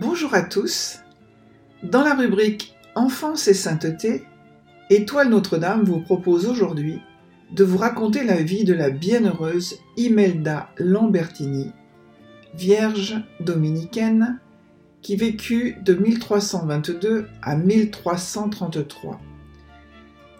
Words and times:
Bonjour 0.00 0.32
à 0.32 0.40
tous. 0.40 1.00
Dans 1.82 2.02
la 2.02 2.14
rubrique 2.14 2.74
Enfance 2.94 3.48
et 3.48 3.54
sainteté, 3.54 4.24
Étoile 4.88 5.28
Notre-Dame 5.28 5.84
vous 5.84 6.00
propose 6.00 6.46
aujourd'hui 6.46 7.02
de 7.52 7.64
vous 7.64 7.76
raconter 7.76 8.24
la 8.24 8.40
vie 8.40 8.64
de 8.64 8.72
la 8.72 8.88
bienheureuse 8.88 9.76
Imelda 9.98 10.70
Lambertini, 10.78 11.72
vierge 12.54 13.16
dominicaine 13.40 14.40
qui 15.02 15.16
vécut 15.16 15.76
de 15.84 15.92
1322 15.92 17.26
à 17.42 17.54
1333. 17.54 19.20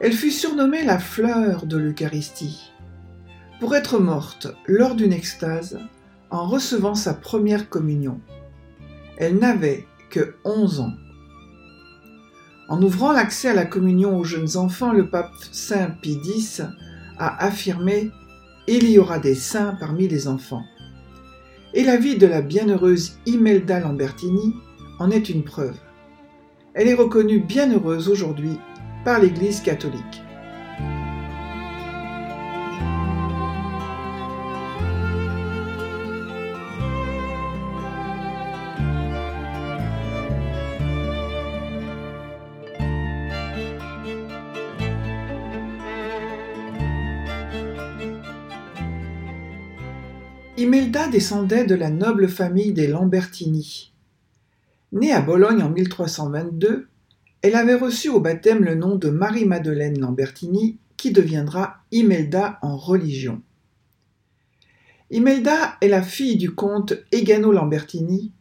Elle 0.00 0.14
fut 0.14 0.30
surnommée 0.30 0.84
la 0.84 0.98
fleur 0.98 1.66
de 1.66 1.76
l'Eucharistie 1.76 2.72
pour 3.60 3.76
être 3.76 3.98
morte 3.98 4.46
lors 4.66 4.94
d'une 4.94 5.12
extase 5.12 5.78
en 6.30 6.46
recevant 6.46 6.94
sa 6.94 7.12
première 7.12 7.68
communion. 7.68 8.22
Elle 9.20 9.36
n'avait 9.36 9.86
que 10.08 10.36
11 10.46 10.80
ans. 10.80 10.94
En 12.70 12.80
ouvrant 12.82 13.12
l'accès 13.12 13.48
à 13.48 13.54
la 13.54 13.66
communion 13.66 14.16
aux 14.16 14.24
jeunes 14.24 14.56
enfants, 14.56 14.92
le 14.92 15.10
pape 15.10 15.34
Saint 15.52 15.90
Pie 16.00 16.18
X 16.24 16.62
a 17.18 17.44
affirmé 17.44 18.10
Il 18.66 18.88
y 18.88 18.98
aura 18.98 19.18
des 19.18 19.34
saints 19.34 19.76
parmi 19.78 20.08
les 20.08 20.26
enfants. 20.26 20.64
Et 21.74 21.84
la 21.84 21.98
vie 21.98 22.16
de 22.16 22.26
la 22.26 22.40
bienheureuse 22.40 23.18
Imelda 23.26 23.80
Lambertini 23.80 24.54
en 24.98 25.10
est 25.10 25.28
une 25.28 25.44
preuve. 25.44 25.76
Elle 26.72 26.88
est 26.88 26.94
reconnue 26.94 27.40
bienheureuse 27.40 28.08
aujourd'hui 28.08 28.58
par 29.04 29.20
l'Église 29.20 29.60
catholique. 29.60 30.22
Descendait 51.10 51.64
de 51.64 51.74
la 51.74 51.90
noble 51.90 52.28
famille 52.28 52.72
des 52.72 52.86
Lambertini. 52.86 53.92
Née 54.92 55.12
à 55.12 55.20
Bologne 55.20 55.62
en 55.62 55.70
1322, 55.70 56.88
elle 57.42 57.54
avait 57.54 57.74
reçu 57.74 58.08
au 58.08 58.20
baptême 58.20 58.64
le 58.64 58.74
nom 58.74 58.96
de 58.96 59.10
Marie-Madeleine 59.10 59.98
Lambertini, 59.98 60.78
qui 60.96 61.12
deviendra 61.12 61.78
Imelda 61.90 62.58
en 62.62 62.76
religion. 62.76 63.42
Imelda 65.10 65.76
est 65.80 65.88
la 65.88 66.02
fille 66.02 66.36
du 66.36 66.54
comte 66.54 66.94
Egano 67.10 67.52
Lambertini 67.52 68.32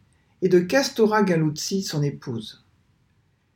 et 0.42 0.48
de 0.48 0.60
Castora 0.60 1.22
Galuzzi, 1.22 1.82
son 1.82 2.02
épouse. 2.02 2.64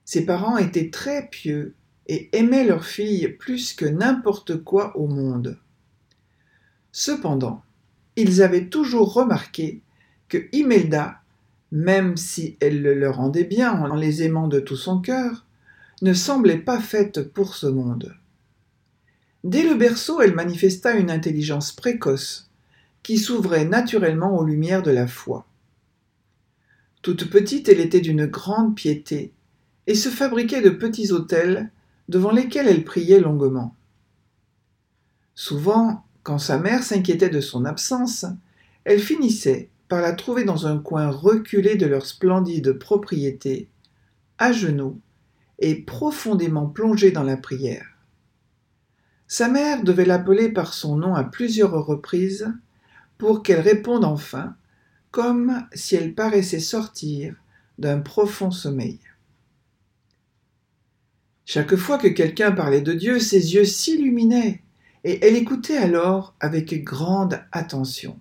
Ses 0.05 0.27
parents 0.27 0.57
étaient 0.57 0.91
très 0.91 1.29
pieux 1.29 1.75
et 2.07 2.31
aimaient 2.37 2.65
leur 2.65 2.85
fille 2.85 3.29
plus 3.29 3.75
que 3.75 3.87
n'importe 3.87 4.63
quoi 4.63 4.97
au 4.97 5.07
monde. 5.07 5.59
Cependant, 6.93 7.63
ils 8.17 8.43
avaient 8.43 8.67
toujours 8.67 9.13
remarqué 9.13 9.83
que 10.29 10.49
Imelda, 10.53 11.21
même 11.73 12.17
si 12.17 12.57
elle 12.61 12.83
le 12.83 13.11
rendait 13.11 13.45
bien 13.45 13.73
en 13.73 13.95
les 13.95 14.23
aimant 14.23 14.49
de 14.49 14.61
tout 14.61 14.77
son 14.77 15.01
cœur, 15.01 15.45
ne 16.03 16.13
semblait 16.13 16.59
pas 16.59 16.81
faite 16.81 17.33
pour 17.33 17.55
ce 17.55 17.67
monde. 17.67 18.15
Dès 19.43 19.63
le 19.63 19.75
berceau, 19.75 20.21
elle 20.21 20.35
manifesta 20.35 20.93
une 20.93 21.11
intelligence 21.11 21.73
précoce 21.73 22.51
qui 23.03 23.19
s'ouvrait 23.19 23.67
naturellement 23.67 24.39
aux 24.39 24.45
lumières 24.45 24.83
de 24.83 24.91
la 24.91 25.07
foi. 25.07 25.47
Toute 27.03 27.29
petite, 27.29 27.69
elle 27.69 27.81
était 27.81 28.01
d'une 28.01 28.25
grande 28.25 28.75
piété 28.75 29.33
et 29.87 29.95
se 29.95 30.09
fabriquait 30.09 30.63
de 30.63 30.71
petits 30.71 31.13
autels 31.13 31.71
devant 32.09 32.31
lesquels 32.31 32.67
elle 32.67 32.85
priait 32.85 33.21
longuement. 33.21 33.75
Souvent, 35.35 36.04
quand 36.25 36.39
sa 36.39 36.59
mère 36.59 36.83
s'inquiétait 36.83 37.29
de 37.29 37.41
son 37.41 37.67
absence, 37.67 38.25
elle 38.85 38.99
finissait 38.99 39.69
par 39.89 40.01
la 40.01 40.15
trouver 40.15 40.45
dans 40.45 40.67
un 40.67 40.79
coin 40.79 41.11
reculé 41.11 41.77
de 41.77 41.87
leur 41.87 42.07
splendide 42.07 42.73
propriété, 42.73 43.69
à 44.39 44.51
genoux 44.51 44.99
et 45.59 45.77
profondément 45.77 46.67
plongée 46.67 47.13
dans 47.13 47.23
la 47.23 47.37
prière. 47.37 47.87
Sa 49.29 49.49
mère 49.49 49.85
devait 49.85 50.07
l'appeler 50.07 50.49
par 50.49 50.73
son 50.73 50.97
nom 50.97 51.15
à 51.15 51.25
plusieurs 51.25 51.73
reprises 51.85 52.51
pour 53.19 53.43
qu'elle 53.43 53.61
réponde 53.61 54.05
enfin, 54.05 54.57
comme 55.11 55.67
si 55.75 55.95
elle 55.95 56.15
paraissait 56.15 56.59
sortir 56.59 57.37
d'un 57.79 58.01
profond 58.01 58.51
sommeil. 58.51 58.99
Chaque 61.45 61.77
fois 61.77 61.99
que 61.99 62.09
quelqu'un 62.09 62.53
parlait 62.53 62.81
de 62.81 62.95
Dieu, 62.95 63.19
ses 63.19 63.55
yeux 63.55 63.67
s'illuminaient 63.67 64.64
et 65.05 65.25
elle 65.25 65.37
écoutait 65.37 65.77
alors 65.77 66.35
avec 66.41 66.83
grande 66.83 67.41
attention. 67.53 68.19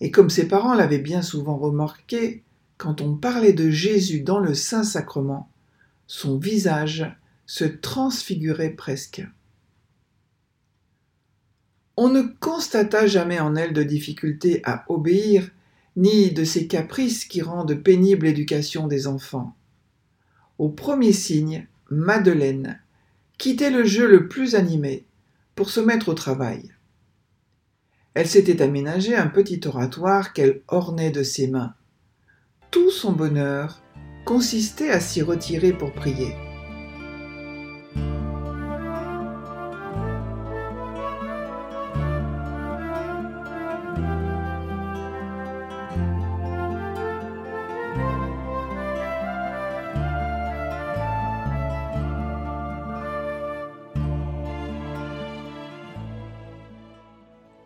Et 0.00 0.10
comme 0.10 0.30
ses 0.30 0.48
parents 0.48 0.74
l'avaient 0.74 0.98
bien 0.98 1.22
souvent 1.22 1.56
remarqué, 1.56 2.42
quand 2.78 3.00
on 3.00 3.14
parlait 3.14 3.52
de 3.52 3.70
Jésus 3.70 4.20
dans 4.20 4.40
le 4.40 4.54
Saint-Sacrement, 4.54 5.50
son 6.06 6.38
visage 6.38 7.14
se 7.46 7.64
transfigurait 7.64 8.70
presque. 8.70 9.24
On 11.96 12.08
ne 12.08 12.22
constata 12.22 13.06
jamais 13.06 13.38
en 13.38 13.54
elle 13.54 13.72
de 13.72 13.82
difficulté 13.82 14.60
à 14.64 14.84
obéir, 14.88 15.50
ni 15.96 16.32
de 16.32 16.42
ces 16.42 16.66
caprices 16.66 17.24
qui 17.24 17.40
rendent 17.40 17.74
pénible 17.74 18.26
l'éducation 18.26 18.88
des 18.88 19.06
enfants. 19.06 19.54
Au 20.58 20.68
premier 20.68 21.12
signe, 21.12 21.68
Madeleine 21.90 22.80
quittait 23.38 23.70
le 23.70 23.84
jeu 23.84 24.08
le 24.08 24.28
plus 24.28 24.56
animé 24.56 25.04
pour 25.54 25.70
se 25.70 25.80
mettre 25.80 26.08
au 26.08 26.14
travail. 26.14 26.72
Elle 28.14 28.28
s'était 28.28 28.62
aménagé 28.62 29.16
un 29.16 29.26
petit 29.26 29.60
oratoire 29.66 30.32
qu'elle 30.32 30.62
ornait 30.68 31.10
de 31.10 31.22
ses 31.22 31.48
mains. 31.48 31.74
Tout 32.70 32.90
son 32.90 33.12
bonheur 33.12 33.82
consistait 34.24 34.90
à 34.90 35.00
s'y 35.00 35.22
retirer 35.22 35.72
pour 35.72 35.92
prier. 35.92 36.34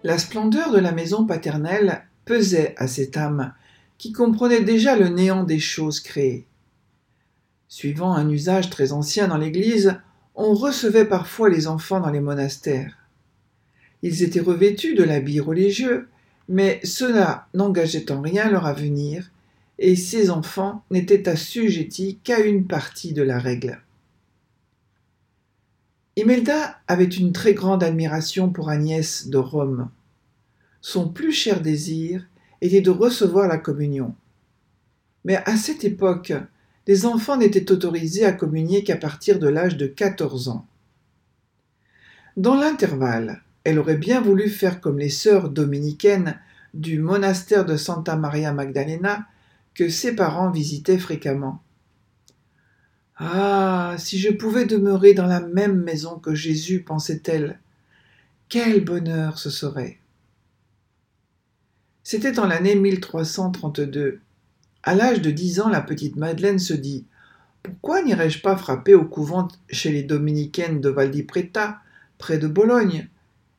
La 0.08 0.16
splendeur 0.16 0.72
de 0.72 0.78
la 0.78 0.92
maison 0.92 1.26
paternelle 1.26 2.02
pesait 2.24 2.74
à 2.78 2.86
cette 2.86 3.18
âme 3.18 3.52
qui 3.98 4.10
comprenait 4.10 4.62
déjà 4.62 4.96
le 4.96 5.10
néant 5.10 5.44
des 5.44 5.58
choses 5.58 6.00
créées. 6.00 6.46
Suivant 7.68 8.14
un 8.14 8.30
usage 8.30 8.70
très 8.70 8.92
ancien 8.92 9.28
dans 9.28 9.36
l'Église, 9.36 10.00
on 10.34 10.54
recevait 10.54 11.04
parfois 11.04 11.50
les 11.50 11.66
enfants 11.66 12.00
dans 12.00 12.08
les 12.08 12.22
monastères. 12.22 12.96
Ils 14.00 14.22
étaient 14.22 14.40
revêtus 14.40 14.94
de 14.94 15.04
l'habit 15.04 15.40
religieux, 15.40 16.08
mais 16.48 16.80
cela 16.84 17.46
n'engageait 17.52 18.10
en 18.10 18.22
rien 18.22 18.50
leur 18.50 18.64
avenir, 18.64 19.30
et 19.78 19.94
ces 19.94 20.30
enfants 20.30 20.84
n'étaient 20.90 21.28
assujettis 21.28 22.18
qu'à 22.24 22.40
une 22.40 22.66
partie 22.66 23.12
de 23.12 23.22
la 23.22 23.38
règle. 23.38 23.82
Imelda 26.16 26.78
avait 26.88 27.04
une 27.04 27.32
très 27.32 27.52
grande 27.52 27.84
admiration 27.84 28.48
pour 28.48 28.70
Agnès 28.70 29.28
de 29.28 29.36
Rome. 29.36 29.90
Son 30.80 31.08
plus 31.08 31.32
cher 31.32 31.60
désir 31.60 32.26
était 32.60 32.80
de 32.80 32.90
recevoir 32.90 33.48
la 33.48 33.58
communion. 33.58 34.14
Mais 35.24 35.36
à 35.44 35.56
cette 35.56 35.84
époque, 35.84 36.32
les 36.86 37.04
enfants 37.04 37.36
n'étaient 37.36 37.70
autorisés 37.70 38.24
à 38.24 38.32
communier 38.32 38.84
qu'à 38.84 38.96
partir 38.96 39.38
de 39.38 39.48
l'âge 39.48 39.76
de 39.76 39.86
14 39.86 40.48
ans. 40.48 40.66
Dans 42.36 42.54
l'intervalle, 42.54 43.42
elle 43.64 43.78
aurait 43.78 43.96
bien 43.96 44.20
voulu 44.20 44.48
faire 44.48 44.80
comme 44.80 44.98
les 44.98 45.10
sœurs 45.10 45.50
dominicaines 45.50 46.38
du 46.72 46.98
monastère 46.98 47.64
de 47.64 47.76
Santa 47.76 48.16
Maria 48.16 48.52
Magdalena 48.52 49.26
que 49.74 49.88
ses 49.88 50.14
parents 50.14 50.50
visitaient 50.50 50.98
fréquemment. 50.98 51.62
Ah, 53.16 53.96
si 53.98 54.18
je 54.18 54.30
pouvais 54.30 54.64
demeurer 54.64 55.12
dans 55.12 55.26
la 55.26 55.40
même 55.40 55.82
maison 55.82 56.18
que 56.18 56.34
Jésus, 56.34 56.82
pensait-elle, 56.82 57.58
quel 58.48 58.84
bonheur 58.84 59.38
ce 59.38 59.50
serait. 59.50 59.98
C'était 62.10 62.38
en 62.38 62.46
l'année 62.46 62.74
1332. 62.74 64.20
À 64.82 64.94
l'âge 64.94 65.20
de 65.20 65.30
dix 65.30 65.60
ans, 65.60 65.68
la 65.68 65.82
petite 65.82 66.16
Madeleine 66.16 66.58
se 66.58 66.72
dit 66.72 67.04
Pourquoi 67.62 68.00
n'irais-je 68.00 68.40
pas 68.40 68.56
frapper 68.56 68.94
au 68.94 69.04
couvent 69.04 69.48
chez 69.68 69.92
les 69.92 70.04
dominicaines 70.04 70.80
de 70.80 70.88
Valdipreta, 70.88 71.80
près 72.16 72.38
de 72.38 72.48
Bologne, 72.48 73.10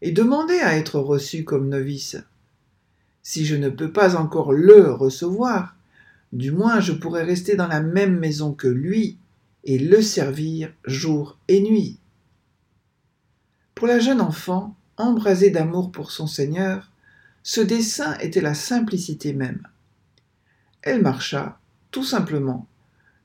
et 0.01 0.12
demander 0.12 0.57
à 0.62 0.75
être 0.75 0.98
reçue 0.98 1.44
comme 1.44 1.69
novice? 1.69 2.18
Si 3.22 3.46
je 3.46 3.56
ne 3.56 3.69
peux 3.69 3.92
pas 3.92 4.16
encore 4.16 4.51
le 4.51 4.94
recevoir, 4.94 5.75
Du 6.34 6.51
moins 6.51 6.80
je 6.80 6.94
pourrais 6.94 7.24
rester 7.24 7.56
dans 7.56 7.68
la 7.68 7.81
même 7.81 8.18
maison 8.18 8.54
que 8.54 8.68
lui 8.68 9.19
et 9.63 9.78
le 9.78 10.01
servir 10.01 10.74
jour 10.86 11.38
et 11.50 11.62
nuit. 11.62 12.00
Pour 13.75 13.86
la 13.86 14.00
jeune 14.00 14.22
enfant, 14.22 14.75
embrasée 14.98 15.51
d'amour 15.51 15.92
pour 15.92 16.10
son 16.10 16.25
Seigneur, 16.25 16.88
ce 17.51 17.62
dessein 17.62 18.16
était 18.19 18.42
la 18.42 18.54
simplicité 18.54 19.34
même. 19.34 19.63
Elle 20.84 21.01
marcha, 21.01 21.57
tout 21.90 22.04
simplement, 22.04 22.68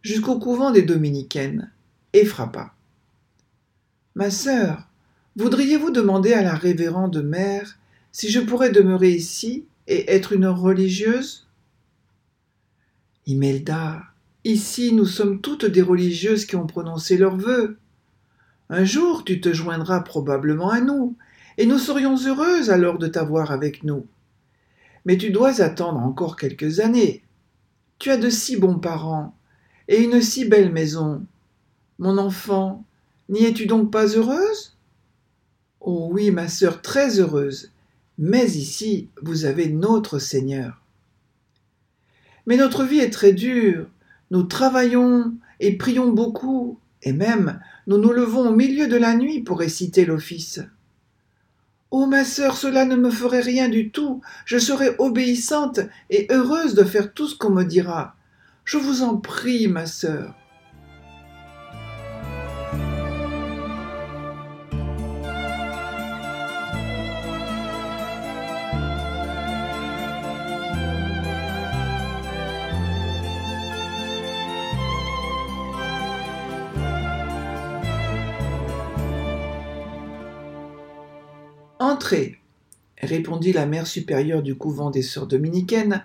jusqu'au 0.01 0.39
couvent 0.39 0.71
des 0.71 0.81
dominicaines 0.81 1.71
et 2.15 2.25
frappa. 2.25 2.73
Ma 4.15 4.31
sœur, 4.31 4.89
voudriez-vous 5.37 5.91
demander 5.91 6.33
à 6.33 6.41
la 6.41 6.55
révérende 6.55 7.23
mère 7.23 7.79
si 8.13 8.31
je 8.31 8.41
pourrais 8.41 8.71
demeurer 8.71 9.11
ici 9.11 9.67
et 9.89 10.11
être 10.11 10.33
une 10.33 10.47
religieuse? 10.47 11.47
Imelda, 13.27 14.05
ici 14.45 14.95
nous 14.95 15.05
sommes 15.05 15.43
toutes 15.43 15.67
des 15.67 15.83
religieuses 15.83 16.47
qui 16.47 16.57
ont 16.57 16.67
prononcé 16.67 17.19
leurs 17.19 17.37
vœux. 17.37 17.77
Un 18.71 18.85
jour 18.85 19.23
tu 19.23 19.43
te 19.43 19.53
joindras 19.53 20.01
probablement 20.01 20.71
à 20.71 20.81
nous, 20.81 21.15
et 21.59 21.67
nous 21.67 21.79
serions 21.79 22.17
heureuses 22.17 22.71
alors 22.71 22.97
de 22.97 23.07
t'avoir 23.07 23.51
avec 23.51 23.85
nous. 23.85 24.07
Mais 25.05 25.19
tu 25.19 25.31
dois 25.31 25.61
attendre 25.61 26.01
encore 26.01 26.37
quelques 26.37 26.81
années. 26.81 27.23
Tu 27.99 28.11
as 28.11 28.17
de 28.17 28.31
si 28.31 28.57
bons 28.57 28.79
parents, 28.79 29.37
et 29.89 30.03
une 30.03 30.21
si 30.21 30.45
belle 30.45 30.73
maison. 30.73 31.25
Mon 31.99 32.19
enfant, 32.19 32.85
n'y 33.29 33.45
es-tu 33.45 33.67
donc 33.67 33.91
pas 33.91 34.07
heureuse? 34.07 34.77
Oh 35.81 36.09
oui, 36.11 36.31
ma 36.31 36.49
sœur, 36.49 36.83
très 36.83 37.21
heureuse, 37.21 37.71
mais 38.19 38.47
ici 38.47 39.09
vous 39.23 39.45
avez 39.45 39.69
notre 39.69 40.19
Seigneur. 40.19 40.81
Mais 42.47 42.57
notre 42.57 42.85
vie 42.85 42.99
est 42.99 43.11
très 43.11 43.33
dure, 43.33 43.87
nous 44.31 44.43
travaillons 44.43 45.35
et 45.61 45.77
prions 45.77 46.11
beaucoup, 46.11 46.79
et 47.03 47.13
même 47.13 47.61
nous 47.87 47.99
nous 47.99 48.13
levons 48.13 48.49
au 48.49 48.55
milieu 48.55 48.89
de 48.89 48.97
la 48.97 49.15
nuit 49.15 49.43
pour 49.43 49.59
réciter 49.59 50.05
l'office. 50.05 50.61
Oh 51.91 52.07
ma 52.07 52.25
sœur, 52.25 52.57
cela 52.57 52.85
ne 52.85 52.97
me 52.97 53.11
ferait 53.11 53.41
rien 53.41 53.69
du 53.69 53.91
tout, 53.91 54.21
je 54.47 54.59
serai 54.59 54.97
obéissante 54.99 55.81
et 56.11 56.27
heureuse 56.31 56.75
de 56.75 56.85
faire 56.85 57.13
tout 57.13 57.29
ce 57.29 57.37
qu'on 57.37 57.51
me 57.51 57.65
dira. 57.65 58.17
Je 58.65 58.79
vous 58.79 59.03
en 59.03 59.17
prie, 59.17 59.69
ma 59.69 59.87
sœur. 59.87 60.35
Entrez, 81.95 82.41
répondit 83.01 83.53
la 83.53 83.67
mère 83.67 83.87
supérieure 83.87 84.43
du 84.43 84.57
couvent 84.57 84.91
des 84.91 85.01
sœurs 85.01 85.29
dominicaines 85.29 86.05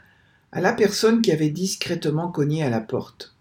à 0.52 0.62
la 0.62 0.72
personne 0.72 1.24
qui 1.24 1.32
avait 1.32 1.50
discrètement 1.50 2.30
cogné 2.30 2.62
à 2.62 2.70
la 2.70 2.80
porte. 2.80 3.34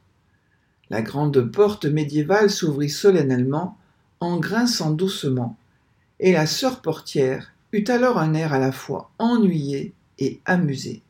La 0.89 1.03
grande 1.03 1.43
porte 1.53 1.85
médiévale 1.85 2.49
s'ouvrit 2.49 2.89
solennellement 2.89 3.77
en 4.21 4.39
grinçant 4.39 4.93
doucement, 4.93 5.59
et 6.21 6.33
la 6.33 6.47
sœur 6.47 6.81
portière 6.81 7.53
eut 7.75 7.85
alors 7.89 8.17
un 8.17 8.33
air 8.33 8.55
à 8.55 8.59
la 8.59 8.73
fois 8.73 9.11
ennuyé 9.19 9.93
et 10.19 10.41
amusé. 10.47 11.03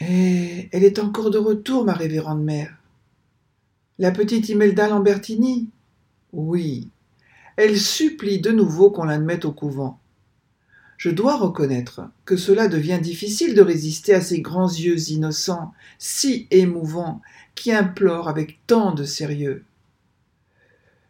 Eh, 0.00 0.68
elle 0.70 0.84
est 0.84 0.98
encore 0.98 1.30
de 1.30 1.38
retour, 1.38 1.86
ma 1.86 1.94
révérende 1.94 2.44
mère. 2.44 2.76
La 3.98 4.10
petite 4.10 4.50
Imelda 4.50 4.88
Lambertini? 4.88 5.70
Oui, 6.34 6.90
elle 7.56 7.78
supplie 7.78 8.40
de 8.40 8.50
nouveau 8.50 8.90
qu'on 8.90 9.04
l'admette 9.04 9.44
au 9.44 9.52
couvent. 9.52 9.98
Je 10.96 11.10
dois 11.10 11.36
reconnaître 11.36 12.02
que 12.24 12.36
cela 12.36 12.68
devient 12.68 13.00
difficile 13.02 13.54
de 13.54 13.62
résister 13.62 14.14
à 14.14 14.20
ces 14.20 14.40
grands 14.40 14.70
yeux 14.70 15.10
innocents, 15.10 15.72
si 15.98 16.46
émouvants, 16.50 17.20
qui 17.54 17.72
implorent 17.72 18.28
avec 18.28 18.60
tant 18.66 18.94
de 18.94 19.04
sérieux. 19.04 19.64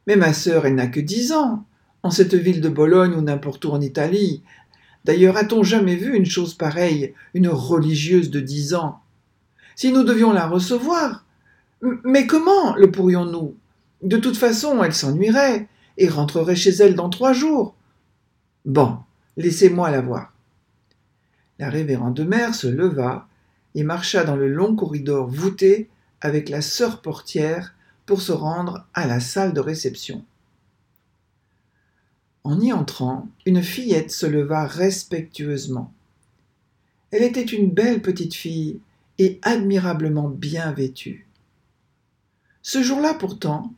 Mais 0.07 0.17
ma 0.17 0.33
sœur, 0.33 0.67
elle 0.67 0.75
n'a 0.75 0.87
que 0.87 1.01
dix 1.01 1.33
ans, 1.33 1.65
en 2.03 2.11
cette 2.11 2.35
ville 2.35 2.61
de 2.61 2.69
Bologne 2.69 3.15
ou 3.15 3.21
n'importe 3.21 3.65
où 3.65 3.71
en 3.71 3.81
Italie. 3.81 4.43
D'ailleurs, 5.05 5.37
a-t-on 5.37 5.63
jamais 5.63 5.97
vu 5.97 6.17
une 6.17 6.27
chose 6.27 6.55
pareille, 6.55 7.15
une 7.35 7.49
religieuse 7.49 8.31
de 8.31 8.41
dix 8.41 8.75
ans? 8.75 9.01
Si 9.77 9.93
nous 9.93 10.05
devions 10.05 10.33
la 10.33 10.47
recevoir, 10.47 11.25
mais 12.05 12.27
comment 12.27 12.75
le 12.77 12.91
pourrions-nous? 12.91 13.55
De 14.03 14.17
toute 14.17 14.37
façon, 14.37 14.83
elle 14.83 14.95
s'ennuierait, 14.95 15.69
et 15.99 16.09
rentrerai 16.09 16.57
chez 16.57 16.71
elle 16.71 16.95
dans 16.95 17.11
trois 17.11 17.33
jours. 17.33 17.75
Bon, 18.65 18.99
laissez-moi 19.37 19.91
la 19.91 20.01
voir. 20.01 20.33
La 21.59 21.71
révérende 21.71 22.21
mère 22.21 22.55
se 22.55 22.67
leva 22.67 23.29
et 23.75 23.83
marcha 23.83 24.25
dans 24.25 24.37
le 24.37 24.49
long 24.49 24.75
corridor 24.75 25.27
voûté 25.29 25.89
avec 26.21 26.49
la 26.49 26.63
sœur 26.63 27.03
portière 27.03 27.75
pour 28.07 28.21
se 28.21 28.33
rendre 28.33 28.87
à 28.95 29.07
la 29.07 29.21
salle 29.21 29.53
de 29.53 29.61
réception. 29.61 30.25
En 32.45 32.61
y 32.61 32.73
entrant, 32.73 33.29
une 33.47 33.63
fillette 33.63 34.11
se 34.11 34.27
leva 34.27 34.67
respectueusement. 34.67 35.93
Elle 37.11 37.23
était 37.23 37.43
une 37.43 37.71
belle 37.71 38.03
petite 38.03 38.35
fille 38.35 38.81
et 39.19 39.39
admirablement 39.43 40.29
bien 40.29 40.73
vêtue. 40.73 41.27
Ce 42.63 42.83
jour-là 42.83 43.15
pourtant, 43.15 43.73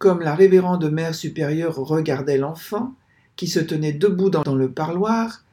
comme 0.00 0.20
la 0.20 0.34
révérende 0.34 0.90
mère 0.90 1.14
supérieure 1.14 1.76
regardait 1.76 2.38
l'enfant, 2.38 2.94
qui 3.36 3.46
se 3.46 3.60
tenait 3.60 3.92
debout 3.92 4.30
dans 4.30 4.54
le 4.54 4.72
parloir, 4.72 5.44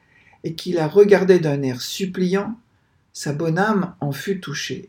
et 0.42 0.54
qui 0.54 0.72
la 0.72 0.88
regardait 0.88 1.38
d'un 1.38 1.62
air 1.62 1.82
suppliant, 1.82 2.58
sa 3.12 3.34
bonne 3.34 3.58
âme 3.58 3.94
en 4.00 4.10
fut 4.10 4.40
touchée. 4.40 4.88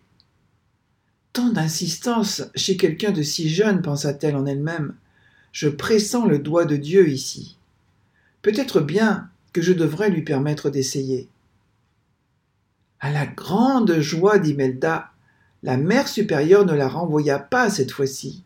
Tant 1.34 1.50
d'insistance 1.50 2.44
chez 2.56 2.78
quelqu'un 2.78 3.12
de 3.12 3.22
si 3.22 3.50
jeune, 3.50 3.82
pensa-t-elle 3.82 4.38
en 4.38 4.46
elle-même. 4.46 4.96
Je 5.52 5.68
pressens 5.68 6.26
le 6.26 6.40
doigt 6.40 6.66
de 6.66 6.78
Dieu 6.78 7.10
ici. 7.10 7.58
Peut-être 8.42 8.80
bien 8.80 9.28
que 9.52 9.62
je 9.62 9.74
devrais 9.74 10.10
lui 10.10 10.22
permettre 10.22 10.70
d'essayer. 10.70 11.28
À 13.02 13.12
la 13.12 13.26
grande 13.26 14.00
joie 14.00 14.40
d'Imelda, 14.40 15.12
la 15.64 15.76
mère 15.76 16.08
supérieure 16.08 16.66
ne 16.66 16.74
la 16.74 16.88
renvoya 16.88 17.40
pas 17.40 17.70
cette 17.70 17.92
fois-ci 17.92 18.46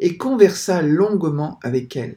et 0.00 0.16
conversa 0.16 0.82
longuement 0.82 1.60
avec 1.62 1.94
elle. 1.96 2.16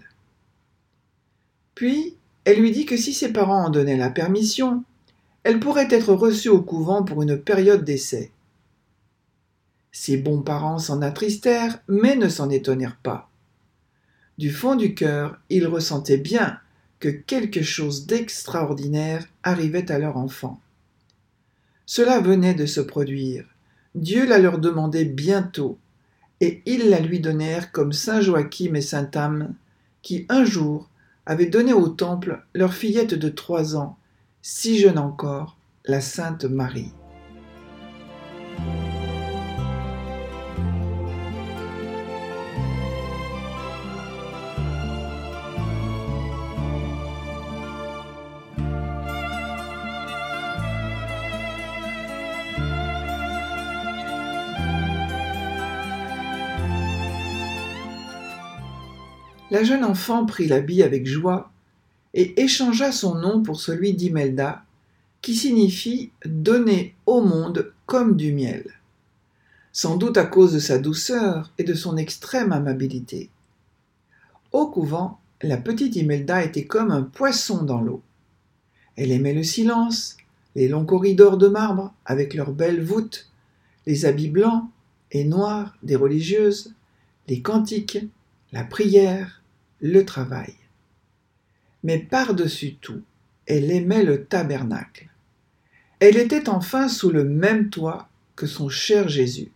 Puis 1.75 2.15
elle 2.45 2.59
lui 2.59 2.71
dit 2.71 2.85
que 2.85 2.97
si 2.97 3.13
ses 3.13 3.31
parents 3.31 3.65
en 3.65 3.69
donnaient 3.69 3.97
la 3.97 4.09
permission, 4.09 4.83
elle 5.43 5.59
pourrait 5.59 5.87
être 5.91 6.13
reçue 6.13 6.49
au 6.49 6.61
couvent 6.61 7.03
pour 7.03 7.21
une 7.21 7.37
période 7.37 7.83
d'essai. 7.83 8.31
Ses 9.91 10.17
bons 10.17 10.41
parents 10.41 10.79
s'en 10.79 11.01
attristèrent, 11.01 11.79
mais 11.87 12.15
ne 12.15 12.27
s'en 12.29 12.49
étonnèrent 12.49 12.97
pas. 12.97 13.29
Du 14.37 14.49
fond 14.49 14.75
du 14.75 14.95
cœur, 14.95 15.39
ils 15.49 15.67
ressentaient 15.67 16.17
bien 16.17 16.59
que 16.99 17.09
quelque 17.09 17.61
chose 17.61 18.07
d'extraordinaire 18.07 19.27
arrivait 19.43 19.91
à 19.91 19.99
leur 19.99 20.17
enfant. 20.17 20.59
Cela 21.85 22.19
venait 22.19 22.55
de 22.55 22.65
se 22.65 22.81
produire. 22.81 23.45
Dieu 23.93 24.25
la 24.25 24.39
leur 24.39 24.57
demandait 24.57 25.05
bientôt, 25.05 25.77
et 26.43 26.61
ils 26.65 26.89
la 26.89 26.99
lui 26.99 27.21
donnèrent 27.21 27.71
comme 27.71 27.93
saint 27.93 28.19
Joachim 28.19 28.75
et 28.75 28.81
saint 28.81 29.09
Anne, 29.15 29.55
qui 30.01 30.25
un 30.27 30.43
jour 30.43 30.89
avaient 31.25 31.45
donné 31.45 31.71
au 31.71 31.87
temple 31.87 32.43
leur 32.53 32.73
fillette 32.73 33.13
de 33.13 33.29
trois 33.29 33.77
ans, 33.77 33.97
si 34.41 34.77
jeune 34.77 34.99
encore, 34.99 35.55
la 35.85 36.01
sainte 36.01 36.43
Marie. 36.43 36.91
La 59.53 59.63
jeune 59.63 59.83
enfant 59.83 60.25
prit 60.25 60.47
l'habit 60.47 60.81
avec 60.81 61.05
joie 61.05 61.51
et 62.15 62.41
échangea 62.41 62.91
son 62.91 63.13
nom 63.13 63.43
pour 63.43 63.61
celui 63.61 63.93
d'Imelda, 63.93 64.65
qui 65.21 65.35
signifie 65.35 66.09
donner 66.25 66.95
au 67.05 67.21
monde 67.21 67.71
comme 67.85 68.15
du 68.15 68.33
miel, 68.33 68.65
sans 69.71 69.95
doute 69.95 70.17
à 70.17 70.25
cause 70.25 70.53
de 70.53 70.59
sa 70.59 70.79
douceur 70.79 71.53
et 71.59 71.63
de 71.63 71.75
son 71.75 71.97
extrême 71.97 72.51
amabilité. 72.51 73.29
Au 74.51 74.65
couvent, 74.65 75.19
la 75.43 75.57
petite 75.57 75.97
Imelda 75.97 76.43
était 76.43 76.65
comme 76.65 76.89
un 76.89 77.03
poisson 77.03 77.63
dans 77.63 77.81
l'eau. 77.81 78.01
Elle 78.95 79.11
aimait 79.11 79.35
le 79.35 79.43
silence, 79.43 80.17
les 80.55 80.67
longs 80.67 80.85
corridors 80.85 81.37
de 81.37 81.47
marbre 81.47 81.93
avec 82.05 82.33
leurs 82.33 82.53
belles 82.53 82.83
voûtes, 82.83 83.29
les 83.85 84.05
habits 84.05 84.29
blancs 84.29 84.63
et 85.11 85.25
noirs 85.25 85.77
des 85.83 85.95
religieuses, 85.95 86.73
les 87.27 87.43
cantiques, 87.43 87.99
la 88.51 88.63
prière, 88.63 89.42
le 89.83 90.05
travail. 90.05 90.55
Mais 91.83 91.99
par-dessus 91.99 92.75
tout, 92.75 93.01
elle 93.45 93.69
aimait 93.69 94.05
le 94.05 94.23
tabernacle. 94.23 95.09
Elle 95.99 96.15
était 96.15 96.47
enfin 96.47 96.87
sous 96.87 97.11
le 97.11 97.25
même 97.25 97.69
toit 97.69 98.07
que 98.37 98.47
son 98.47 98.69
cher 98.69 99.09
Jésus. 99.09 99.51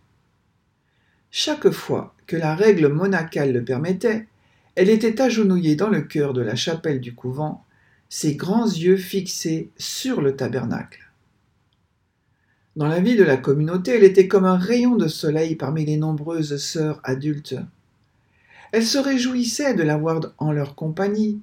Chaque 1.30 1.70
fois 1.70 2.14
que 2.26 2.36
la 2.36 2.54
règle 2.54 2.88
monacale 2.88 3.54
le 3.54 3.64
permettait, 3.64 4.26
elle 4.74 4.90
était 4.90 5.22
agenouillée 5.22 5.76
dans 5.76 5.88
le 5.88 6.02
cœur 6.02 6.34
de 6.34 6.42
la 6.42 6.56
chapelle 6.56 7.00
du 7.00 7.14
couvent, 7.14 7.64
ses 8.10 8.36
grands 8.36 8.68
yeux 8.68 8.98
fixés 8.98 9.70
sur 9.78 10.20
le 10.20 10.36
tabernacle. 10.36 11.10
Dans 12.76 12.86
la 12.86 13.00
vie 13.00 13.16
de 13.16 13.24
la 13.24 13.38
communauté, 13.38 13.92
elle 13.92 14.04
était 14.04 14.28
comme 14.28 14.44
un 14.44 14.58
rayon 14.58 14.96
de 14.96 15.08
soleil 15.08 15.56
parmi 15.56 15.86
les 15.86 15.96
nombreuses 15.96 16.58
sœurs 16.58 17.00
adultes. 17.02 17.56
Elle 18.72 18.86
se 18.86 18.98
réjouissait 18.98 19.74
de 19.74 19.82
l'avoir 19.82 20.20
en 20.38 20.52
leur 20.52 20.74
compagnie, 20.74 21.40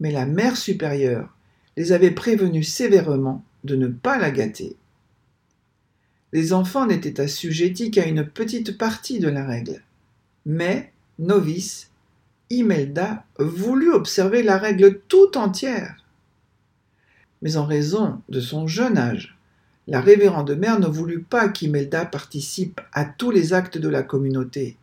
mais 0.00 0.10
la 0.10 0.26
mère 0.26 0.56
supérieure 0.56 1.34
les 1.76 1.92
avait 1.92 2.10
prévenus 2.10 2.72
sévèrement 2.72 3.44
de 3.64 3.76
ne 3.76 3.88
pas 3.88 4.18
la 4.18 4.30
gâter. 4.30 4.76
Les 6.32 6.52
enfants 6.52 6.86
n'étaient 6.86 7.20
assujettis 7.20 7.90
qu'à 7.90 8.06
une 8.06 8.26
petite 8.26 8.78
partie 8.78 9.20
de 9.20 9.28
la 9.28 9.44
règle. 9.44 9.82
Mais, 10.46 10.92
novice, 11.18 11.90
Imelda 12.50 13.24
voulut 13.38 13.92
observer 13.92 14.42
la 14.42 14.58
règle 14.58 15.00
tout 15.08 15.36
entière. 15.36 16.04
Mais 17.42 17.56
en 17.56 17.66
raison 17.66 18.20
de 18.28 18.40
son 18.40 18.66
jeune 18.66 18.98
âge, 18.98 19.36
la 19.88 20.00
révérende 20.00 20.56
mère 20.56 20.78
ne 20.78 20.86
voulut 20.86 21.22
pas 21.22 21.48
qu'Imelda 21.48 22.04
participe 22.04 22.80
à 22.92 23.04
tous 23.04 23.30
les 23.30 23.52
actes 23.52 23.78
de 23.78 23.88
la 23.88 24.02
communauté, 24.02 24.76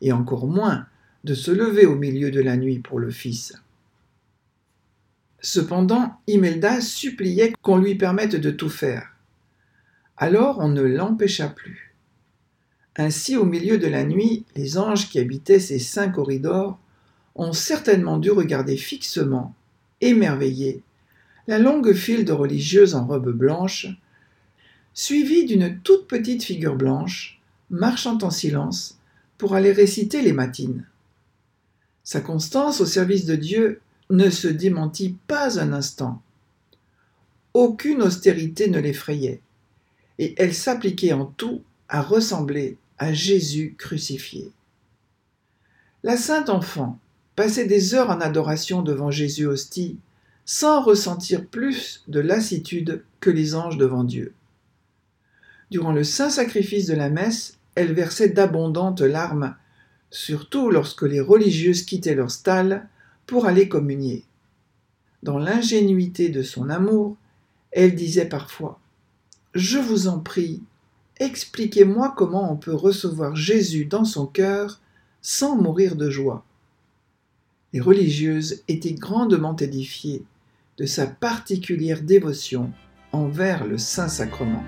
et 0.00 0.12
encore 0.12 0.46
moins 0.46 0.86
de 1.24 1.34
se 1.34 1.50
lever 1.50 1.86
au 1.86 1.96
milieu 1.96 2.30
de 2.30 2.40
la 2.40 2.56
nuit 2.56 2.78
pour 2.78 2.98
le 2.98 3.10
fils. 3.10 3.54
Cependant, 5.40 6.18
Imelda 6.26 6.80
suppliait 6.80 7.52
qu'on 7.62 7.78
lui 7.78 7.96
permette 7.96 8.36
de 8.36 8.50
tout 8.50 8.70
faire. 8.70 9.14
Alors 10.16 10.58
on 10.60 10.68
ne 10.68 10.82
l'empêcha 10.82 11.48
plus. 11.48 11.94
Ainsi, 12.96 13.36
au 13.36 13.44
milieu 13.44 13.78
de 13.78 13.88
la 13.88 14.04
nuit, 14.04 14.44
les 14.54 14.78
anges 14.78 15.08
qui 15.08 15.18
habitaient 15.18 15.58
ces 15.58 15.78
cinq 15.78 16.12
corridors 16.12 16.78
ont 17.34 17.52
certainement 17.52 18.18
dû 18.18 18.30
regarder 18.30 18.76
fixement, 18.76 19.54
émerveillés, 20.00 20.82
la 21.48 21.58
longue 21.58 21.92
file 21.92 22.24
de 22.24 22.32
religieuses 22.32 22.94
en 22.94 23.06
robe 23.06 23.32
blanche, 23.32 23.88
suivie 24.92 25.44
d'une 25.44 25.80
toute 25.80 26.06
petite 26.06 26.44
figure 26.44 26.76
blanche, 26.76 27.40
marchant 27.70 28.18
en 28.22 28.30
silence 28.30 28.98
pour 29.36 29.54
aller 29.54 29.72
réciter 29.72 30.22
les 30.22 30.32
matines. 30.32 30.86
Sa 32.04 32.20
constance 32.20 32.80
au 32.80 32.86
service 32.86 33.24
de 33.24 33.34
Dieu 33.34 33.80
ne 34.10 34.28
se 34.28 34.48
démentit 34.48 35.16
pas 35.26 35.58
un 35.58 35.72
instant. 35.72 36.22
Aucune 37.54 38.02
austérité 38.02 38.68
ne 38.68 38.78
l'effrayait, 38.78 39.40
et 40.18 40.34
elle 40.38 40.54
s'appliquait 40.54 41.14
en 41.14 41.24
tout 41.24 41.62
à 41.88 42.02
ressembler 42.02 42.76
à 42.98 43.12
Jésus 43.12 43.74
crucifié. 43.78 44.50
La 46.02 46.16
sainte 46.16 46.50
enfant 46.50 46.98
passait 47.36 47.66
des 47.66 47.94
heures 47.94 48.10
en 48.10 48.20
adoration 48.20 48.82
devant 48.82 49.10
Jésus 49.10 49.46
hostie, 49.46 49.96
sans 50.44 50.82
ressentir 50.82 51.46
plus 51.46 52.04
de 52.06 52.20
lassitude 52.20 53.02
que 53.20 53.30
les 53.30 53.54
anges 53.54 53.78
devant 53.78 54.04
Dieu. 54.04 54.34
Durant 55.70 55.92
le 55.92 56.04
saint 56.04 56.28
sacrifice 56.28 56.86
de 56.86 56.94
la 56.94 57.08
messe, 57.08 57.56
elle 57.74 57.94
versait 57.94 58.28
d'abondantes 58.28 59.00
larmes, 59.00 59.56
surtout 60.10 60.70
lorsque 60.70 61.02
les 61.02 61.20
religieuses 61.20 61.82
quittaient 61.82 62.14
leur 62.14 62.30
stalle 62.30 62.88
pour 63.26 63.46
aller 63.46 63.68
communier. 63.68 64.24
Dans 65.22 65.38
l'ingénuité 65.38 66.28
de 66.28 66.42
son 66.42 66.68
amour, 66.68 67.16
elle 67.70 67.94
disait 67.94 68.28
parfois 68.28 68.78
Je 69.54 69.78
vous 69.78 70.06
en 70.06 70.18
prie, 70.18 70.62
expliquez-moi 71.18 72.14
comment 72.16 72.52
on 72.52 72.56
peut 72.56 72.74
recevoir 72.74 73.34
Jésus 73.34 73.86
dans 73.86 74.04
son 74.04 74.26
cœur 74.26 74.80
sans 75.22 75.56
mourir 75.56 75.96
de 75.96 76.10
joie. 76.10 76.44
Les 77.72 77.80
religieuses 77.80 78.62
étaient 78.68 78.92
grandement 78.92 79.56
édifiées 79.56 80.22
de 80.76 80.86
sa 80.86 81.06
particulière 81.06 82.02
dévotion 82.02 82.72
envers 83.12 83.66
le 83.66 83.78
Saint-Sacrement. 83.78 84.62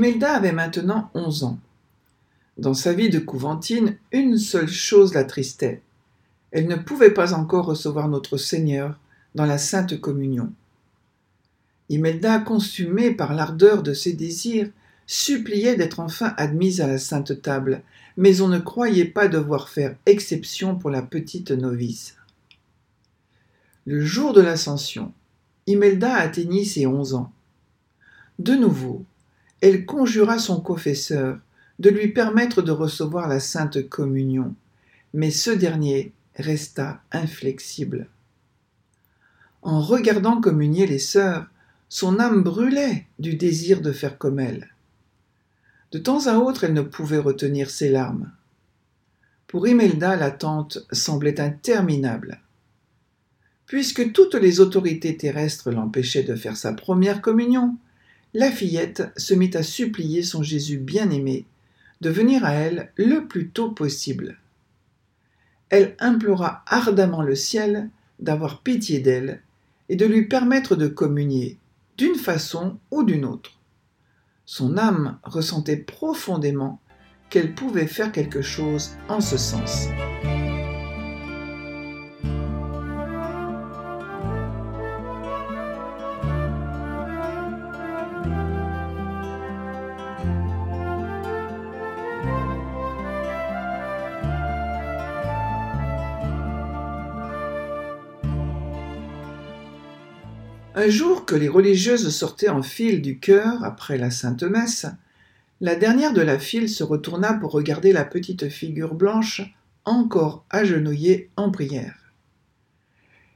Imelda 0.00 0.32
avait 0.32 0.52
maintenant 0.52 1.10
onze 1.12 1.44
ans. 1.44 1.58
Dans 2.56 2.72
sa 2.72 2.94
vie 2.94 3.10
de 3.10 3.18
couventine, 3.18 3.98
une 4.12 4.38
seule 4.38 4.66
chose 4.66 5.12
l'attristait. 5.12 5.82
Elle 6.52 6.68
ne 6.68 6.76
pouvait 6.76 7.12
pas 7.12 7.34
encore 7.34 7.66
recevoir 7.66 8.08
notre 8.08 8.38
Seigneur 8.38 8.98
dans 9.34 9.44
la 9.44 9.58
Sainte 9.58 10.00
Communion. 10.00 10.50
Imelda, 11.90 12.38
consumée 12.38 13.10
par 13.10 13.34
l'ardeur 13.34 13.82
de 13.82 13.92
ses 13.92 14.14
désirs, 14.14 14.70
suppliait 15.06 15.76
d'être 15.76 16.00
enfin 16.00 16.32
admise 16.38 16.80
à 16.80 16.86
la 16.86 16.96
Sainte 16.96 17.42
Table, 17.42 17.82
mais 18.16 18.40
on 18.40 18.48
ne 18.48 18.58
croyait 18.58 19.04
pas 19.04 19.28
devoir 19.28 19.68
faire 19.68 19.96
exception 20.06 20.76
pour 20.76 20.88
la 20.88 21.02
petite 21.02 21.50
novice. 21.50 22.16
Le 23.84 24.02
jour 24.02 24.32
de 24.32 24.40
l'Ascension, 24.40 25.12
Imelda 25.66 26.14
atteignit 26.14 26.64
ses 26.64 26.86
onze 26.86 27.12
ans. 27.12 27.30
De 28.38 28.54
nouveau, 28.54 29.04
elle 29.60 29.84
conjura 29.84 30.38
son 30.38 30.60
confesseur 30.60 31.38
de 31.78 31.90
lui 31.90 32.08
permettre 32.08 32.62
de 32.62 32.72
recevoir 32.72 33.28
la 33.28 33.40
sainte 33.40 33.88
communion, 33.88 34.54
mais 35.14 35.30
ce 35.30 35.50
dernier 35.50 36.12
resta 36.36 37.02
inflexible. 37.12 38.08
En 39.62 39.80
regardant 39.80 40.40
communier 40.40 40.86
les 40.86 40.98
sœurs, 40.98 41.46
son 41.88 42.20
âme 42.20 42.42
brûlait 42.42 43.06
du 43.18 43.34
désir 43.34 43.80
de 43.82 43.92
faire 43.92 44.16
comme 44.16 44.38
elles. 44.38 44.68
De 45.92 45.98
temps 45.98 46.26
à 46.28 46.36
autre, 46.36 46.64
elle 46.64 46.72
ne 46.72 46.82
pouvait 46.82 47.18
retenir 47.18 47.68
ses 47.68 47.88
larmes. 47.88 48.30
Pour 49.48 49.66
Imelda, 49.66 50.16
l'attente 50.16 50.86
semblait 50.92 51.40
interminable. 51.40 52.40
Puisque 53.66 54.12
toutes 54.12 54.36
les 54.36 54.60
autorités 54.60 55.16
terrestres 55.16 55.70
l'empêchaient 55.70 56.22
de 56.22 56.36
faire 56.36 56.56
sa 56.56 56.72
première 56.72 57.20
communion, 57.20 57.76
la 58.34 58.50
fillette 58.50 59.02
se 59.16 59.34
mit 59.34 59.50
à 59.54 59.62
supplier 59.62 60.22
son 60.22 60.42
Jésus 60.42 60.78
bien-aimé 60.78 61.46
de 62.00 62.10
venir 62.10 62.44
à 62.44 62.52
elle 62.52 62.92
le 62.96 63.26
plus 63.26 63.48
tôt 63.48 63.70
possible. 63.70 64.38
Elle 65.68 65.94
implora 65.98 66.64
ardemment 66.66 67.22
le 67.22 67.34
ciel 67.34 67.90
d'avoir 68.18 68.62
pitié 68.62 69.00
d'elle 69.00 69.42
et 69.88 69.96
de 69.96 70.06
lui 70.06 70.26
permettre 70.26 70.76
de 70.76 70.86
communier, 70.86 71.58
d'une 71.96 72.14
façon 72.14 72.78
ou 72.90 73.02
d'une 73.02 73.24
autre. 73.24 73.58
Son 74.46 74.78
âme 74.78 75.18
ressentait 75.22 75.76
profondément 75.76 76.80
qu'elle 77.28 77.54
pouvait 77.54 77.86
faire 77.86 78.12
quelque 78.12 78.42
chose 78.42 78.92
en 79.08 79.20
ce 79.20 79.36
sens. 79.36 79.86
Un 100.76 100.88
jour 100.88 101.26
que 101.26 101.34
les 101.34 101.48
religieuses 101.48 102.14
sortaient 102.14 102.48
en 102.48 102.62
file 102.62 103.02
du 103.02 103.18
chœur 103.18 103.64
après 103.64 103.98
la 103.98 104.12
sainte 104.12 104.44
messe, 104.44 104.86
la 105.60 105.74
dernière 105.74 106.12
de 106.12 106.20
la 106.20 106.38
file 106.38 106.68
se 106.68 106.84
retourna 106.84 107.34
pour 107.34 107.50
regarder 107.50 107.92
la 107.92 108.04
petite 108.04 108.48
figure 108.48 108.94
blanche 108.94 109.42
encore 109.84 110.44
agenouillée 110.48 111.28
en 111.36 111.50
prière. 111.50 112.12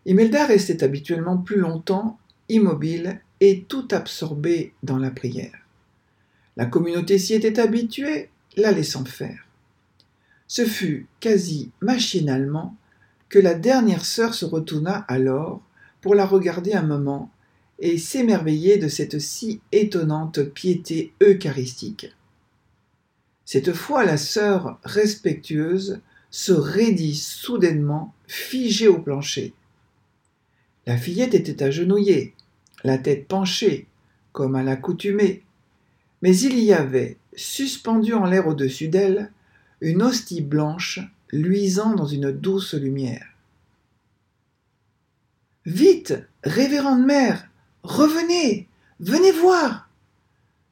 Imelda 0.07 0.47
restait 0.47 0.85
habituellement 0.85 1.37
plus 1.37 1.59
longtemps 1.59 2.19
immobile 2.49 3.21
et 3.41 3.65
tout 3.65 3.89
absorbée 3.91 4.73
dans 4.85 4.99
la 4.99 5.11
prière. 5.11 5.59
La 6.57 6.67
communauté 6.67 7.19
s'y 7.19 7.35
était 7.35 7.59
habituée, 7.59 8.31
la 8.57 8.71
laissant 8.71 9.05
faire. 9.05 9.49
Ce 10.47 10.65
fut 10.65 11.09
quasi 11.19 11.73
machinalement 11.81 12.77
que 13.29 13.41
la 13.41 13.55
dernière 13.55 14.05
sœur 14.05 14.35
se 14.35 14.45
retourna 14.45 15.05
alors 15.09 15.63
pour 16.05 16.15
la 16.15 16.27
regarder 16.27 16.75
un 16.75 16.83
moment 16.83 17.31
et 17.79 17.97
s'émerveiller 17.97 18.77
de 18.77 18.89
cette 18.89 19.19
si 19.21 19.63
étonnante 19.73 20.43
piété 20.43 21.15
eucharistique. 21.23 22.15
Cette 23.47 23.73
fois, 23.73 24.05
la 24.05 24.19
sœur 24.19 24.79
respectueuse 24.85 26.03
se 26.31 26.53
raidit 26.53 27.15
soudainement, 27.15 28.13
figée 28.27 28.87
au 28.87 28.99
plancher. 28.99 29.55
La 30.85 30.99
fillette 30.99 31.33
était 31.33 31.63
agenouillée, 31.63 32.35
la 32.85 32.99
tête 32.99 33.27
penchée, 33.27 33.87
comme 34.33 34.57
à 34.57 34.63
l'accoutumée, 34.63 35.43
mais 36.21 36.37
il 36.37 36.59
y 36.59 36.75
avait, 36.75 37.17
suspendue 37.35 38.13
en 38.13 38.27
l'air 38.27 38.47
au-dessus 38.47 38.89
d'elle, 38.89 39.33
une 39.81 40.03
hostie 40.03 40.43
blanche 40.43 41.01
luisant 41.33 41.95
dans 41.95 42.05
une 42.05 42.31
douce 42.31 42.75
lumière. 42.75 43.34
Vite, 45.67 46.15
révérende 46.43 47.07
mère, 47.07 47.49
revenez, 47.83 48.69
venez 49.01 49.33
voir. 49.33 49.89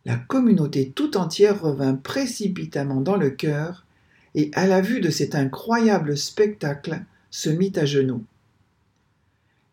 La 0.04 0.16
communauté 0.16 0.90
tout 0.90 1.16
entière 1.16 1.62
revint 1.62 1.94
précipitamment 1.94 3.00
dans 3.00 3.16
le 3.16 3.30
chœur, 3.30 3.87
et 4.34 4.50
à 4.54 4.66
la 4.66 4.80
vue 4.80 5.00
de 5.00 5.11
cet 5.11 5.34
incroyable 5.34 6.16
spectacle 6.16 7.02
se 7.30 7.49
mit 7.49 7.72
à 7.76 7.87
genoux. 7.87 8.25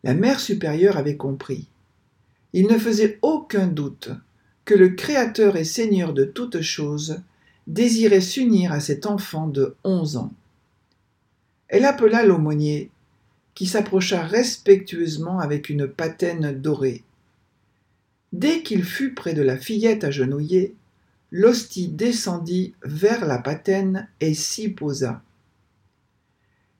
La 0.04 0.14
mère 0.14 0.40
supérieure 0.40 0.96
avait 0.96 1.16
compris. 1.16 1.68
Il 2.52 2.66
ne 2.66 2.78
faisait 2.78 3.18
aucun 3.22 3.66
doute 3.66 4.10
que 4.64 4.74
le 4.74 4.90
Créateur 4.90 5.56
et 5.56 5.64
Seigneur 5.64 6.12
de 6.14 6.24
toutes 6.24 6.62
choses 6.62 7.20
désirait 7.66 8.20
s'unir 8.20 8.72
à 8.72 8.80
cet 8.80 9.06
enfant 9.06 9.46
de 9.46 9.76
onze 9.84 10.16
ans. 10.16 10.32
Elle 11.68 11.84
appela 11.84 12.24
l'aumônier, 12.24 12.90
qui 13.54 13.66
s'approcha 13.66 14.22
respectueusement 14.22 15.38
avec 15.38 15.68
une 15.68 15.86
patène 15.86 16.52
dorée. 16.60 17.02
Dès 18.32 18.62
qu'il 18.62 18.84
fut 18.84 19.12
près 19.14 19.34
de 19.34 19.42
la 19.42 19.56
fillette 19.56 20.04
agenouillée, 20.04 20.74
l'hostie 21.32 21.88
descendit 21.88 22.74
vers 22.84 23.26
la 23.26 23.38
patène 23.38 24.08
et 24.20 24.34
s'y 24.34 24.68
posa. 24.68 25.22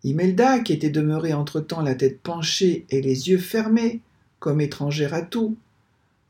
Imelda, 0.02 0.60
qui 0.60 0.72
était 0.72 0.90
demeurée 0.90 1.34
entre-temps 1.34 1.82
la 1.82 1.94
tête 1.94 2.20
penchée 2.20 2.86
et 2.88 3.02
les 3.02 3.28
yeux 3.28 3.38
fermés, 3.38 4.00
comme 4.38 4.60
étrangère 4.60 5.12
à 5.12 5.22
tout, 5.22 5.56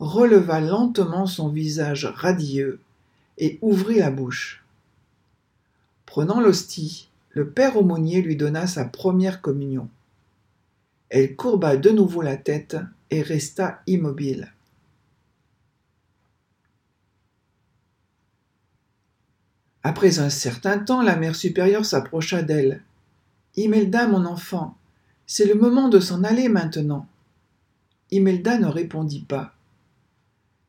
releva 0.01 0.61
lentement 0.61 1.27
son 1.27 1.49
visage 1.49 2.07
radieux 2.07 2.81
et 3.39 3.59
ouvrit 3.63 3.99
la 3.99 4.11
bouche. 4.11 4.65
Prenant 6.07 6.41
l'hostie, 6.41 7.09
le 7.31 7.49
père 7.49 7.77
aumônier 7.77 8.23
lui 8.23 8.35
donna 8.35 8.67
sa 8.67 8.85
première 8.85 9.41
communion. 9.41 9.89
Elle 11.11 11.35
courba 11.35 11.77
de 11.77 11.91
nouveau 11.91 12.23
la 12.23 12.37
tête 12.37 12.77
et 13.11 13.23
resta 13.23 13.83
immobile. 13.87 14.53
Après 19.83 20.21
un 20.21 20.31
certain 20.31 20.79
temps, 20.79 21.03
la 21.03 21.17
mère 21.17 21.35
supérieure 21.35 21.85
s'approcha 21.85 22.43
d'elle. 22.43 22.83
Imelda, 23.57 24.07
mon 24.07 24.25
enfant, 24.25 24.77
c'est 25.27 25.47
le 25.47 25.55
moment 25.55 25.89
de 25.89 25.99
s'en 25.99 26.23
aller 26.23 26.49
maintenant. 26.49 27.07
Imelda 28.13 28.59
ne 28.59 28.67
répondit 28.67 29.25
pas. 29.27 29.55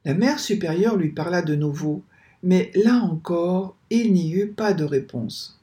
La 0.06 0.15
mère 0.15 0.39
supérieure 0.39 0.95
lui 0.95 1.10
parla 1.10 1.43
de 1.43 1.56
nouveau, 1.56 2.04
mais 2.41 2.71
là 2.73 2.95
encore, 2.95 3.75
il 3.91 4.13
n'y 4.13 4.32
eut 4.32 4.47
pas 4.47 4.73
de 4.73 4.84
réponse. 4.84 5.60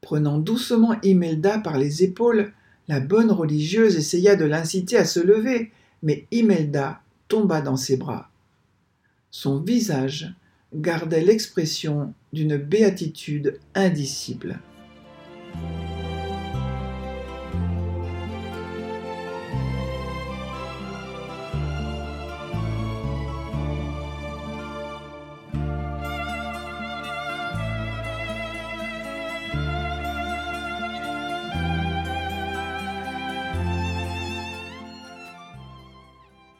Prenant 0.00 0.38
doucement 0.38 0.96
Imelda 1.02 1.58
par 1.58 1.76
les 1.76 2.02
épaules, 2.02 2.52
la 2.88 3.00
bonne 3.00 3.30
religieuse 3.30 3.96
essaya 3.96 4.36
de 4.36 4.44
l'inciter 4.44 4.96
à 4.96 5.04
se 5.04 5.20
lever, 5.20 5.70
mais 6.02 6.26
Imelda 6.30 7.00
tomba 7.28 7.60
dans 7.60 7.76
ses 7.76 7.96
bras. 7.96 8.30
Son 9.30 9.60
visage 9.60 10.32
gardait 10.74 11.24
l'expression 11.24 12.12
d'une 12.32 12.56
béatitude 12.56 13.58
indicible. 13.74 14.60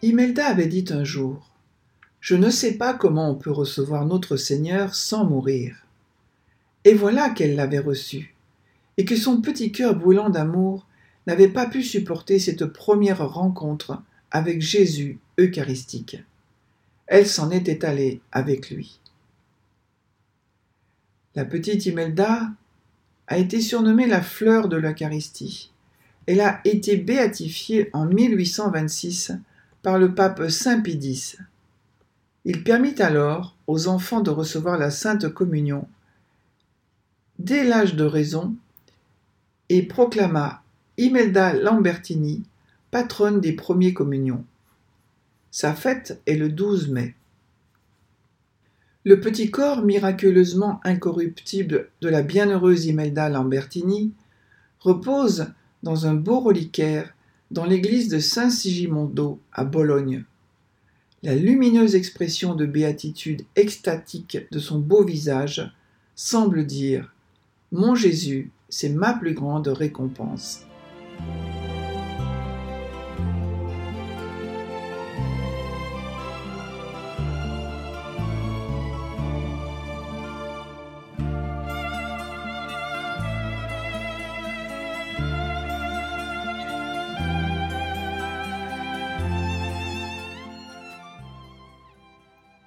Imelda 0.04 0.48
avait 0.48 0.66
dit 0.66 0.84
un 0.90 1.02
jour 1.02 1.50
Je 2.20 2.34
ne 2.34 2.50
sais 2.50 2.74
pas 2.74 2.92
comment 2.92 3.30
on 3.30 3.36
peut 3.36 3.50
recevoir 3.50 4.04
notre 4.04 4.36
Seigneur 4.36 4.94
sans 4.94 5.24
mourir. 5.24 5.86
Et 6.84 6.92
voilà 6.92 7.30
qu'elle 7.30 7.54
l'avait 7.54 7.78
reçu, 7.78 8.34
et 8.98 9.06
que 9.06 9.16
son 9.16 9.40
petit 9.40 9.72
cœur 9.72 9.96
brûlant 9.96 10.28
d'amour 10.28 10.86
n'avait 11.26 11.48
pas 11.48 11.64
pu 11.64 11.82
supporter 11.82 12.38
cette 12.38 12.66
première 12.66 13.26
rencontre 13.26 14.02
avec 14.30 14.60
Jésus 14.60 15.20
eucharistique. 15.40 16.22
Elle 17.06 17.26
s'en 17.26 17.50
était 17.50 17.86
allée 17.86 18.20
avec 18.30 18.70
lui. 18.70 19.00
La 21.34 21.46
petite 21.46 21.86
Imelda 21.86 22.50
a 23.26 23.38
été 23.38 23.62
surnommée 23.62 24.06
la 24.06 24.20
fleur 24.20 24.68
de 24.68 24.76
l'Eucharistie. 24.76 25.72
Elle 26.26 26.42
a 26.42 26.60
été 26.66 26.98
béatifiée 26.98 27.88
en 27.94 28.04
1826 28.04 29.32
le 29.92 30.14
pape 30.14 30.50
Saint 30.50 30.80
Pie 30.80 31.36
Il 32.44 32.64
permit 32.64 33.00
alors 33.00 33.54
aux 33.66 33.86
enfants 33.86 34.20
de 34.20 34.30
recevoir 34.30 34.78
la 34.78 34.90
Sainte 34.90 35.28
Communion 35.28 35.86
dès 37.38 37.64
l'âge 37.64 37.94
de 37.94 38.04
raison 38.04 38.54
et 39.68 39.82
proclama 39.82 40.62
Imelda 40.96 41.52
Lambertini 41.52 42.42
patronne 42.90 43.40
des 43.40 43.52
premiers 43.52 43.92
communions. 43.92 44.44
Sa 45.50 45.74
fête 45.74 46.20
est 46.26 46.36
le 46.36 46.48
12 46.48 46.88
mai. 46.88 47.14
Le 49.04 49.20
petit 49.20 49.50
corps 49.50 49.82
miraculeusement 49.82 50.80
incorruptible 50.84 51.90
de 52.00 52.08
la 52.08 52.22
bienheureuse 52.22 52.86
Imelda 52.86 53.28
Lambertini 53.28 54.12
repose 54.80 55.52
dans 55.82 56.06
un 56.06 56.14
beau 56.14 56.40
reliquaire 56.40 57.13
dans 57.50 57.64
l'église 57.64 58.08
de 58.08 58.18
Saint-Sigimondo 58.18 59.40
à 59.52 59.64
Bologne. 59.64 60.24
La 61.22 61.34
lumineuse 61.34 61.94
expression 61.94 62.54
de 62.54 62.66
béatitude 62.66 63.42
extatique 63.56 64.38
de 64.50 64.58
son 64.58 64.78
beau 64.78 65.04
visage 65.04 65.72
semble 66.14 66.66
dire 66.66 67.14
Mon 67.72 67.94
Jésus, 67.94 68.50
c'est 68.68 68.90
ma 68.90 69.14
plus 69.14 69.34
grande 69.34 69.68
récompense. 69.68 70.64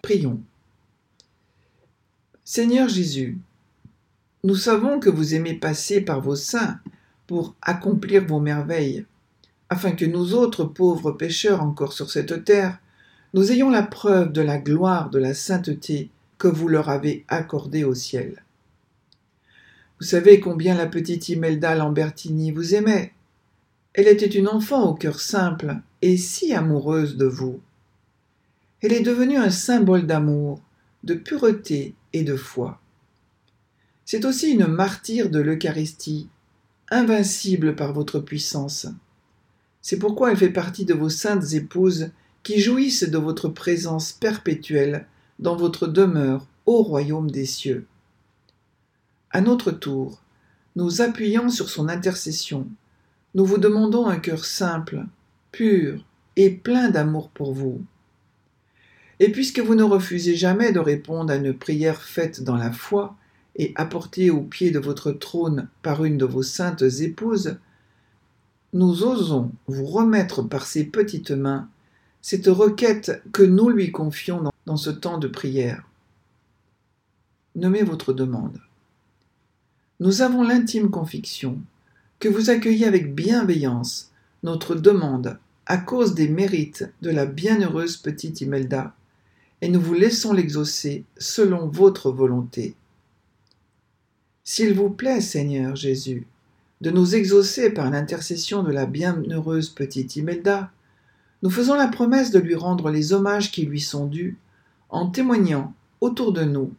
Prions. 0.08 0.39
Seigneur 2.46 2.88
Jésus, 2.88 3.39
nous 4.46 4.56
savons 4.56 5.02
que 5.02 5.10
vous 5.10 5.36
aimez 5.36 5.54
passer 5.54 6.00
par 6.00 6.22
vos 6.22 6.38
saints 6.38 6.80
pour 7.28 7.56
accomplir 7.62 8.26
vos 8.26 8.39
merveilles, 8.39 9.06
afin 9.67 9.91
que 9.91 10.06
nous 10.06 10.34
autres 10.34 10.63
pauvres 10.63 11.12
pécheurs 11.12 11.62
encore 11.62 11.91
sur 11.91 12.10
cette 12.10 12.46
terre, 12.46 12.80
nous 13.34 13.52
ayons 13.52 13.70
la 13.70 13.84
preuve 13.84 14.32
de 14.32 14.39
la 14.39 14.60
gloire 14.60 15.10
de 15.10 15.20
la 15.20 15.34
sainteté 15.34 16.10
que 16.38 16.48
vous 16.48 16.70
leur 16.70 16.88
avez 16.88 17.26
accordée 17.28 17.84
au 17.84 17.93
ciel. 17.93 18.46
Vous 20.00 20.06
savez 20.06 20.39
combien 20.39 20.74
la 20.74 20.88
petite 20.88 21.28
Imelda 21.28 21.76
Lambertini 21.76 22.54
vous 22.54 22.76
aimait. 22.76 23.12
Elle 23.93 24.08
était 24.08 24.26
une 24.26 24.48
enfant 24.48 24.88
au 24.88 24.93
cœur 24.93 25.20
simple 25.20 25.82
et 26.02 26.15
si 26.15 26.54
amoureuse 26.54 27.17
de 27.17 27.26
vous. 27.26 27.60
Elle 28.81 28.93
est 28.93 29.01
devenue 29.01 29.37
un 29.37 29.49
symbole 29.49 30.05
d'amour, 30.05 30.61
de 31.03 31.15
pureté 31.15 31.95
et 32.13 32.23
de 32.23 32.35
foi. 32.35 32.79
C'est 34.05 34.23
aussi 34.23 34.51
une 34.51 34.67
martyre 34.67 35.29
de 35.29 35.39
l'Eucharistie, 35.39 36.29
invincible 36.89 37.75
par 37.75 37.93
votre 37.93 38.19
puissance. 38.19 38.87
C'est 39.81 39.99
pourquoi 39.99 40.31
elle 40.31 40.37
fait 40.37 40.49
partie 40.49 40.85
de 40.85 40.93
vos 40.93 41.09
saintes 41.09 41.53
épouses 41.53 42.11
qui 42.43 42.59
jouissent 42.59 43.09
de 43.09 43.17
votre 43.17 43.49
présence 43.49 44.11
perpétuelle 44.11 45.07
dans 45.39 45.55
votre 45.55 45.87
demeure 45.87 46.45
au 46.65 46.83
royaume 46.83 47.31
des 47.31 47.45
cieux. 47.45 47.85
À 49.31 49.41
notre 49.41 49.71
tour, 49.71 50.21
nous 50.75 51.01
appuyant 51.01 51.49
sur 51.49 51.69
son 51.69 51.89
intercession, 51.89 52.67
nous 53.33 53.45
vous 53.45 53.57
demandons 53.57 54.07
un 54.07 54.19
cœur 54.19 54.45
simple, 54.45 55.03
pur 55.51 56.05
et 56.35 56.51
plein 56.51 56.89
d'amour 56.89 57.29
pour 57.29 57.53
vous. 57.53 57.81
Et 59.19 59.32
puisque 59.32 59.60
vous 59.60 59.75
ne 59.75 59.84
refusez 59.84 60.36
jamais 60.36 60.71
de 60.71 60.80
répondre 60.80 61.32
à 61.32 61.38
une 61.38 61.53
prière 61.53 62.01
faite 62.01 62.43
dans 62.43 62.56
la 62.56 62.71
foi 62.71 63.15
et 63.56 63.71
apportée 63.75 64.30
au 64.30 64.41
pied 64.41 64.69
de 64.71 64.80
votre 64.80 65.12
trône 65.12 65.67
par 65.82 66.06
une 66.06 66.17
de 66.17 66.25
vos 66.25 66.43
saintes 66.43 66.84
épouses, 66.99 67.58
nous 68.73 69.03
osons 69.03 69.51
vous 69.67 69.86
remettre 69.86 70.43
par 70.43 70.65
ces 70.65 70.84
petites 70.86 71.32
mains 71.32 71.67
cette 72.21 72.47
requête 72.47 73.23
que 73.32 73.43
nous 73.43 73.69
lui 73.69 73.91
confions 73.91 74.43
dans 74.65 74.77
ce 74.77 74.89
temps 74.89 75.17
de 75.17 75.27
prière. 75.27 75.88
Nommez 77.56 77.84
votre 77.84 78.13
demande. 78.13 78.60
Nous 79.99 80.21
avons 80.21 80.43
l'intime 80.43 80.91
conviction 80.91 81.60
que 82.19 82.27
vous 82.27 82.49
accueillez 82.49 82.86
avec 82.86 83.15
bienveillance 83.15 84.12
notre 84.43 84.75
demande 84.75 85.39
à 85.65 85.77
cause 85.77 86.13
des 86.13 86.27
mérites 86.27 86.91
de 87.01 87.10
la 87.10 87.25
bienheureuse 87.25 87.97
petite 87.97 88.41
Imelda, 88.41 88.93
et 89.62 89.70
nous 89.70 89.82
vous 89.82 89.93
laissons 89.93 90.34
l'exaucer 90.34 91.04
selon 91.17 91.67
votre 91.67 92.12
volonté. 92.12 92.76
S'il 94.43 94.74
vous 94.74 94.89
plaît, 94.89 95.22
Seigneur 95.22 95.76
Jésus, 95.76 96.28
de 96.82 96.91
nous 96.91 97.15
exaucer 97.15 97.72
par 97.72 97.89
l'intercession 97.89 98.63
de 98.63 98.72
la 98.72 98.86
bienheureuse 98.86 99.70
petite 99.70 100.15
Imelda, 100.15 100.72
nous 101.43 101.50
faisons 101.50 101.76
la 101.76 101.88
promesse 101.88 102.32
de 102.32 102.39
lui 102.39 102.56
rendre 102.56 102.89
les 102.89 103.13
hommages 103.13 103.52
qui 103.52 103.65
lui 103.65 103.82
sont 103.82 104.06
dus, 104.06 104.38
en 104.89 105.10
témoignant 105.10 105.74
autour 106.02 106.34
de 106.34 106.43
nous 106.43 106.74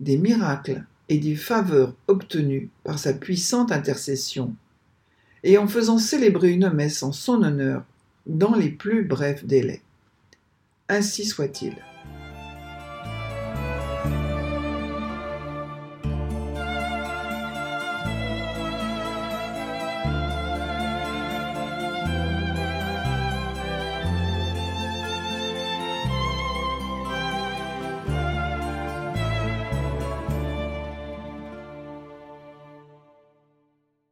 des 0.00 0.18
miracles 0.18 0.84
et 1.08 1.18
des 1.18 1.36
faveurs 1.36 1.94
obtenues 2.08 2.68
par 2.82 2.98
sa 2.98 3.12
puissante 3.12 3.72
intercession, 3.72 4.54
et 5.44 5.58
en 5.58 5.68
faisant 5.68 5.98
célébrer 5.98 6.50
une 6.50 6.70
messe 6.70 7.02
en 7.02 7.12
son 7.12 7.42
honneur 7.42 7.84
dans 8.26 8.54
les 8.54 8.70
plus 8.70 9.04
brefs 9.04 9.44
délais. 9.44 9.82
Ainsi 10.88 11.24
soit-il. 11.24 11.76